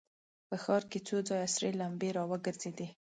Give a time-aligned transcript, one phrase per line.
[0.47, 2.87] په ښار کې څو ځايه سرې لمبې را وګرځېدې.